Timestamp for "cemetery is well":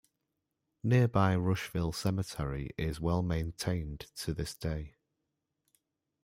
1.91-3.21